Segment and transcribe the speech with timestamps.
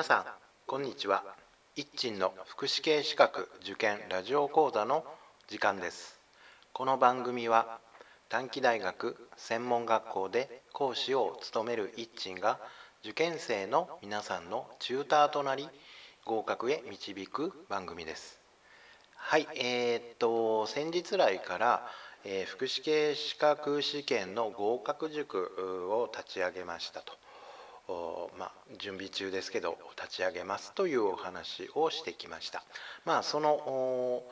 [0.00, 0.24] 皆さん
[0.66, 1.22] こんにちは。
[1.76, 5.04] 一鎮の福祉系資格受験ラジオ講座の
[5.46, 6.18] 時間です。
[6.72, 7.80] この番組は
[8.30, 12.58] 短期大学専門学校で講師を務める一鎮が
[13.04, 15.68] 受験生の皆さんのチューターとなり
[16.24, 18.40] 合格へ導く番組です。
[19.16, 21.86] はいえー、っと先日来から
[22.24, 27.19] えー、福祉系資格試験の合格塾を立ち上げましたと。
[28.38, 32.62] まあ、準備中ですけど立ち上げますというお話をしてきました。
[33.04, 34.22] まあ、その、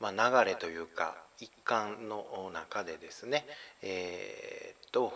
[0.00, 3.46] まあ、流れというか一環の中でですね
[3.82, 5.12] えー、っと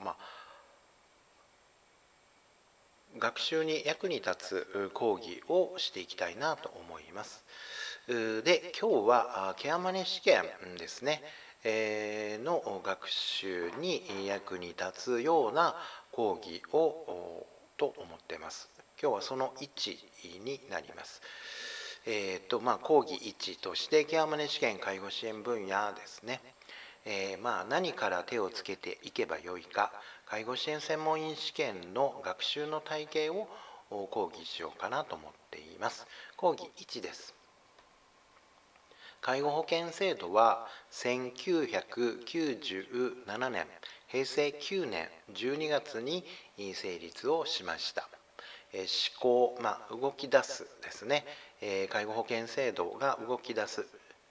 [0.00, 0.16] まあ
[3.18, 7.44] 学習に役に立つ講義をしていきたいなと思います。
[8.06, 10.44] で今日はケアマネ試験
[10.78, 11.22] ですね。
[11.64, 15.74] の学習に役に立つような
[16.12, 18.68] 講義をと思っています。
[19.00, 21.22] 今日はその1になります。
[22.06, 26.40] えーとまあ、講義1としてケアマネ試験介護支援分野ですね。
[27.04, 29.92] えー、まあ、何から手をつけていけばよいか
[30.26, 33.48] 介護支援専門員試験の学習の体系を
[33.88, 36.06] 講義しようかなと思っています。
[36.36, 37.37] 講義1です。
[39.20, 43.66] 介護保険制度は1997年
[44.06, 46.24] 平成9年12月に
[46.74, 48.08] 成立をしました。
[48.86, 51.24] 施行、まあ、動き出すですね。
[51.90, 53.86] 介護保険制度が動き出す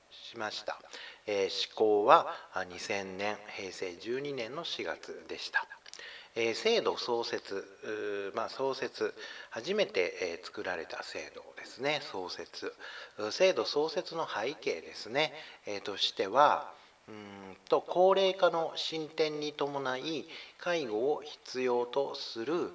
[0.10, 0.80] しました。
[1.28, 5.68] 施行は2000年平成12年の4月でした。
[6.40, 9.14] え制度創設、まあ、創設
[9.50, 12.00] 初めて、え作られた制度ですね。
[12.12, 12.74] 創設。
[13.32, 15.34] 制度創設の背景ですね、
[15.66, 16.72] えとしては
[17.10, 20.28] うんと高齢化の進展に伴い
[20.59, 22.74] 介護を必要とする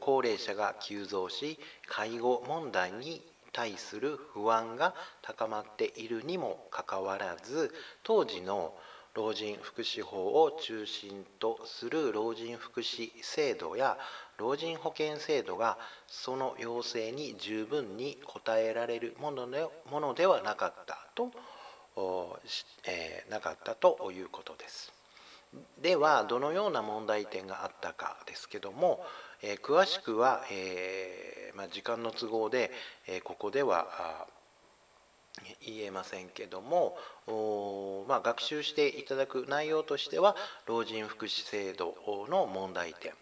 [0.00, 8.74] 高齢者が急増し介護問題に対する不安が高まっているにもかかわらず当時の
[9.14, 13.98] 老人福祉法を中心とする老人福祉制度や
[14.36, 21.32] 老人保険制度がその要請に十分に応えられるものでものではなかったと、
[22.86, 24.92] えー、なかったということです。
[25.80, 29.04] ではどのような問題点があったかですけども、
[29.42, 32.70] えー、詳しくは、えーまあ、時間の都合で、
[33.06, 34.26] えー、ここでは
[35.64, 36.96] 言えませんけども、
[38.08, 41.94] まあ、学習していただく内容としては老人福祉制度
[42.28, 43.12] の問題点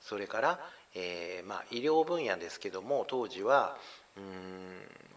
[0.00, 0.60] それから、
[0.94, 3.76] えー、まあ、医療分野ですけども当時は
[4.16, 4.24] うん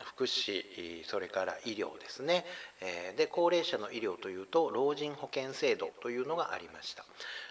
[0.04, 2.46] 福祉それから医療ですね、
[2.82, 7.06] えー、で高齢者の医療というと老人保険制度というのがありました、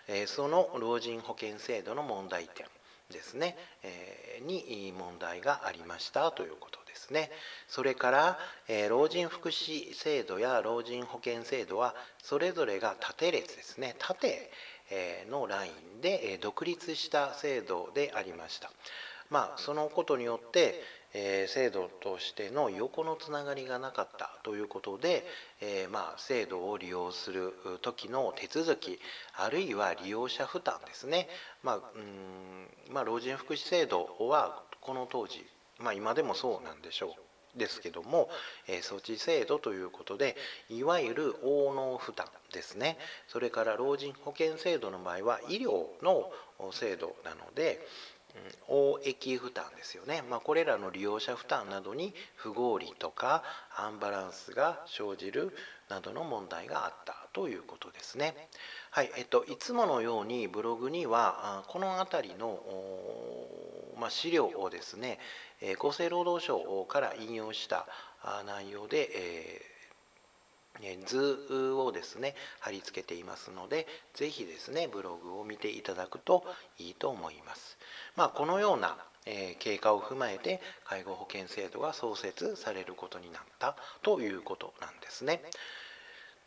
[0.08, 2.66] えー、その老人保険制度の問題点。
[3.12, 7.30] ですね、えに問題がありましたということですね。
[7.68, 8.38] それから、
[8.68, 14.50] えー、老人福祉制度や老人保険制度はそれぞれが縦列ですね縦
[15.30, 18.70] のラインで独立した制度でありました。
[19.30, 20.82] まあ、そのことによって、
[21.14, 25.24] えー、制度としての横のつながりがなかったということで、
[25.60, 28.98] えー、まあ、制度を利用する時の手続き
[29.36, 31.28] あるいは利用者負担ですね、
[31.62, 35.44] まあうんまあ、老人福祉制度はこの当時
[35.78, 37.14] ま、今でもそうなんでしょ
[37.56, 38.28] うですけども、
[38.68, 40.36] えー、措置制度ということで
[40.68, 42.98] いわゆる応納負担ですね。
[43.26, 46.30] それから老人保険制度の場合は医療の
[46.72, 47.80] 制度なので
[48.68, 53.42] 応益負担ですよね、まあ、これらの利用者負担などに不合理とか
[53.76, 55.54] アンバランスが生じる
[55.88, 58.34] などの問題があったということですね。
[58.90, 62.60] はいえっと、いつものようにブログにはこの辺りの、
[63.98, 65.18] まあ、資料をですね
[65.78, 67.86] 厚生労働省から引用した
[68.46, 69.77] 内容で、えー
[71.06, 76.44] 図をですね貼り付けていますので是非ですねブログを見ていただくと
[76.78, 77.76] いいと思います。
[78.16, 78.96] まあ、このような
[79.58, 85.42] 経過を踏まえて介護保険制度が創設されることになったということなんですね。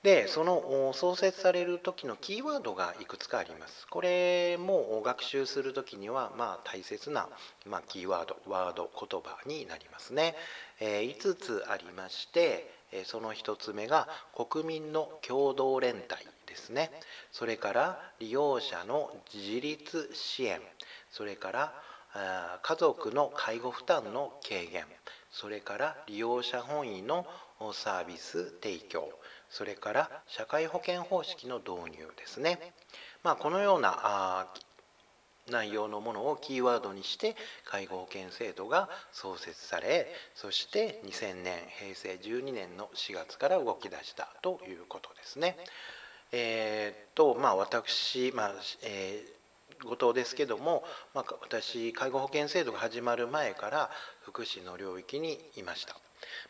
[0.04, 3.86] でその創設される時のキーワードがいくつかあります。
[3.88, 7.30] これも学習する時にはまあ大切な、
[7.68, 10.36] ま、キーワードワード言葉になりますね。
[10.80, 16.04] え、5つありましてその1つ目が国民の共同連帯
[16.46, 16.92] ですね。
[17.32, 20.62] それから利用者の自立支援。
[21.12, 24.86] それから家族の介護負担の軽減。
[25.32, 27.26] それから利用者本位の
[27.74, 29.10] サービス提供。
[29.50, 32.74] それから社会保険方式の導入ですね、
[33.22, 34.48] まあ、このような
[35.50, 37.36] 内容のものをキーワードにして
[37.66, 45.58] 介護保険制度が創設されそして2000年平成12年の4月から動き出したということですね。
[46.32, 48.52] えー、っとまあ私、まあ
[48.84, 50.84] えー、後藤ですけども、
[51.14, 53.90] まあ、私介護保険制度が始まる前から
[54.22, 55.96] 福祉の領域にいました。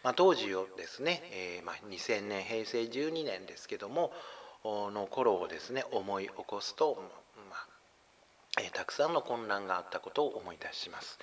[0.03, 4.11] まあ、当時をですね、えーまあ、2000年平成12年ですけども
[4.63, 7.01] の頃をですね思い起こすと、
[8.61, 11.19] えー、たくさんの混乱があったことを思い出します。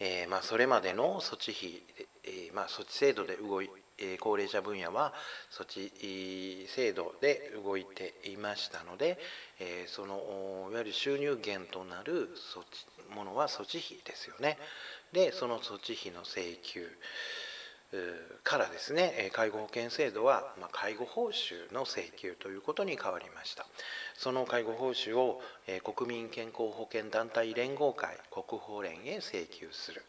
[0.00, 1.82] えーまあ、それまでの措置費、
[2.24, 5.12] えーまあ、措置制度で動いえ高齢者分野は
[5.50, 9.18] 措置制度で動いていましたので、
[9.58, 12.68] えそのいわゆる収入源となる措置
[13.14, 14.56] ものは措置費ですよね。
[15.12, 16.88] でその措置費の請求
[18.44, 23.66] からですね介護保険制度は介護報酬の請求ということに変わりました。
[24.14, 25.40] その介護報酬を
[25.82, 30.02] 国民健康保険団体連合会国保連へ請求する。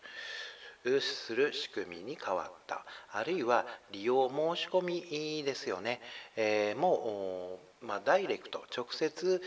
[1.02, 2.86] する仕組みに変わった。
[3.12, 6.00] あるいは利用申し込みですよね、
[6.38, 9.42] えー、も、まあ、ダイレクト直接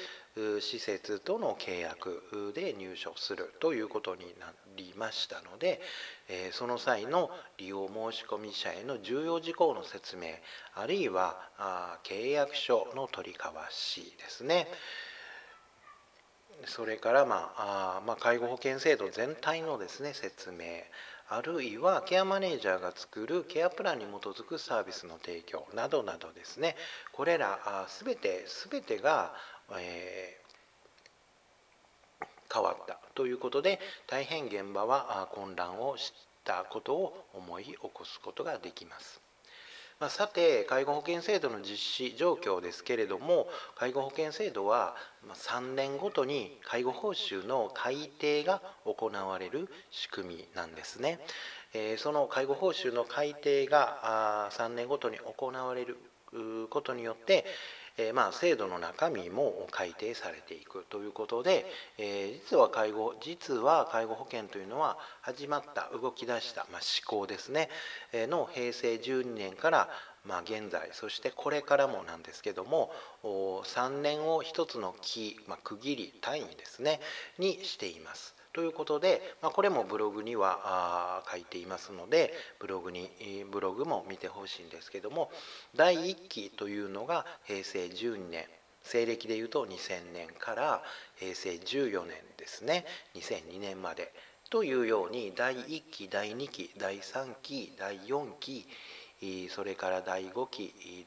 [0.60, 5.80] 施設との契約で入所するということになりましたので、
[6.28, 10.28] え、その際の利用申込者への重要事項の説明
[10.74, 14.66] あるいはあ契約書の取り交わしですね。
[16.66, 20.84] それから、まあまあ、介護保険制度全体のですね説明
[21.34, 26.76] あるいはケアマネージャーが作るケアプランに基づくサービスの提供などなどですね
[27.10, 29.32] これら全て全てが、
[29.78, 36.12] えー、変わったということで大変現場は混乱をし
[36.44, 39.22] たことを思い起こすことができます。
[40.02, 43.46] まあ、さて介護保険制度の実施状況ですけれども
[43.76, 44.96] 介護保険制度は
[45.32, 51.20] 3年ごとに介護報酬の改定が行われる仕組みなんですね。
[51.72, 55.96] えその介護報酬の改定が3年ごとに行われる
[56.68, 57.44] ことによって
[57.98, 61.66] え、まあ、制度の中身も改定されていくということで、
[61.98, 67.68] え、実は介護実は介護保険というのは始まった動き出した、まあ、思考ですね、
[68.12, 69.88] え、の平成12年から
[70.24, 72.92] まあ、現在そしてこれからもなんですけども
[73.24, 77.00] 3年を一つの期、まあ、区切り単位ですね
[77.38, 78.41] にしています。
[78.52, 83.10] ということで、まあ、これもブログには書いていますのでブログに
[83.50, 85.30] ブログも見てほしいんですけども
[85.74, 88.44] 第1期というのが平成12年
[88.84, 90.82] 西暦でいうと2000年から
[91.16, 92.84] 平成14年ですね
[93.14, 94.12] 2002年まで
[94.50, 98.66] というように第1期第2期第3期第4期
[99.48, 101.06] それから第5期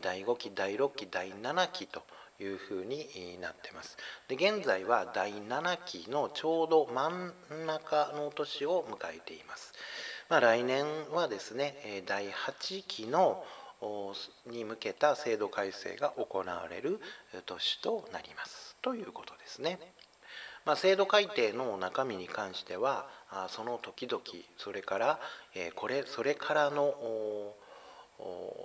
[0.00, 2.02] 第5期第6期第7期と
[2.40, 3.96] いうふうになってます。
[4.28, 9.72] で現在は第7期のちょうど真ん中の年を迎えています。
[10.28, 13.44] まあ、来年はですね第8期の
[14.46, 17.00] に向けた制度改正が行われる
[17.46, 19.78] 年となりますということですね。
[20.64, 23.06] まあ、制度改定の中身に関しては
[23.48, 24.22] その時々
[24.56, 25.20] それから
[25.74, 27.54] これそれからの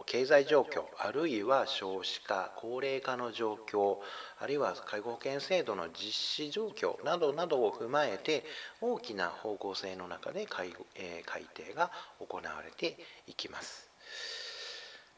[0.06, 3.98] 経済状況あるいは少子化高齢化の状況
[4.39, 8.44] あるいは介護保険制度の実施状況などなどを踏まえて
[8.79, 13.88] 大きな方向性の中で改,、え改定が行われていきます。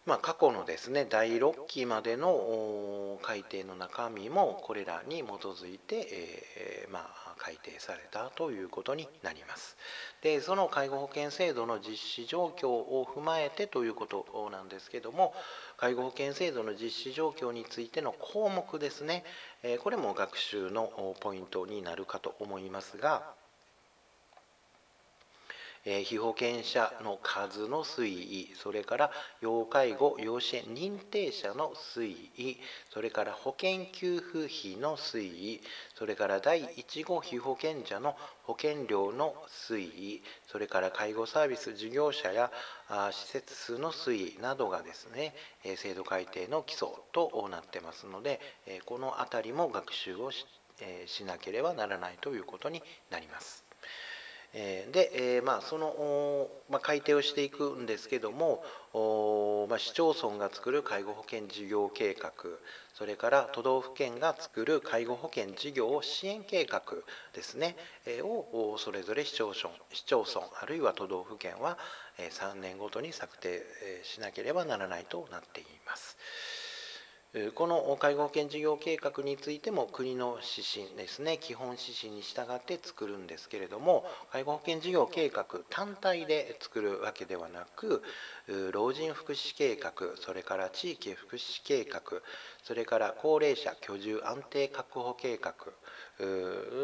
[0.08, 9.78] まあ、過去のですね第6期までの改定の中身もこれらに基づいて、えー、まあ、改定されたということになります。
[10.22, 15.34] でその介護保険制度の実施状況を踏まえてということなんですけども
[15.78, 19.24] 介護保険制度の実施状況についての項目ですね、
[19.64, 23.34] え、これも学習のポイントになるかと思いますが
[25.84, 29.12] え被保険者の数の推移それから
[29.42, 32.60] 要介護要支援認定者の推移
[32.92, 35.62] それから保険給付費の推移
[35.96, 42.52] それから第1号被保険者の保険料の推移それから介護サービス事業者や
[43.12, 45.34] 施設数の推移などがですね
[45.78, 48.40] 制度改定の基礎となってますので
[48.86, 50.46] この辺りも学習をし
[51.26, 53.64] なければならないということになります。
[54.54, 58.64] で、えまあ、その、まあ、改定をしていくんですけども、
[59.70, 62.32] まあ、市町村が作る介護保険事業計画
[62.94, 66.82] それから都道府県が作る介護保険事業支援計画
[67.34, 71.78] ですね、えをそれぞれ市町村市町村あるいは都道府県は
[72.18, 73.64] 3年ごとに策定
[74.04, 76.18] しなければならないとなっています。
[77.56, 88.04] この介護保険事業計画についても国の指針ですね基本指針に従って作るんですけれども介護保険事業計画単体で作るわけではなく
[88.74, 92.02] 老人福祉計画それから地域福祉計画
[92.64, 95.54] それから高齢者居住安定確保計画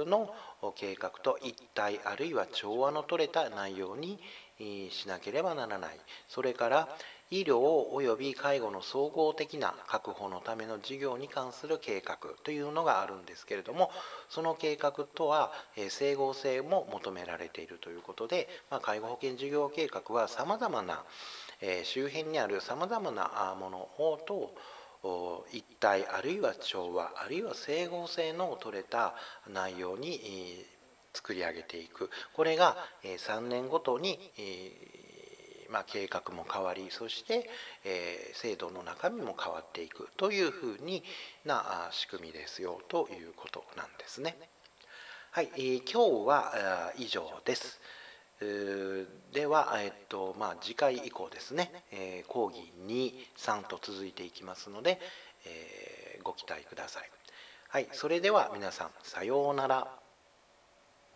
[0.06, 0.34] の
[0.76, 4.18] 計画と一体あるいは調和の取れた内容に
[4.60, 6.00] しなければならない。
[6.28, 6.90] それから
[7.30, 7.60] 医療
[7.94, 13.92] 及び介護の総合的な確保のための事業に関する計画というのがあるんですけれども
[14.30, 15.52] その計画とは
[15.90, 21.04] 整合性も求められているということで、まあ、介護保険事業計画はさまざまな
[21.84, 24.56] 周辺にあるさまざまなものをと
[25.52, 29.16] 一体あるいは調和あるいは整合性の取れた
[29.48, 30.66] 内容に
[31.18, 34.20] 作り上げていくこれが3年ごとに
[35.70, 37.50] まあ、計画も変わりそして、
[37.84, 41.04] え、制度の中身も変わっていくというふうに
[41.44, 44.38] な仕組みですよということなんですね。
[45.32, 47.82] はい、えー、今日は以上です。
[49.34, 55.00] では、えっとまあ、次回以降ですね、えー、講義2、3と続いていきますので、
[55.46, 57.10] えー、ご期待ください。
[57.70, 60.07] はい、それでは皆さん、さようなら。